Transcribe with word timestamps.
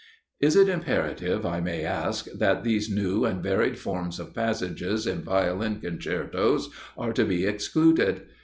Is 0.39 0.55
it 0.55 0.67
imperative, 0.67 1.45
I 1.45 1.59
may 1.59 1.85
ask, 1.85 2.25
that 2.35 2.63
these 2.63 2.89
new 2.89 3.23
and 3.23 3.43
varied 3.43 3.77
forms 3.77 4.19
of 4.19 4.33
passages 4.33 5.05
in 5.05 5.21
Violin 5.21 5.79
concertos 5.79 6.69
are 6.97 7.13
to 7.13 7.23
be 7.23 7.45
excluded? 7.45 8.23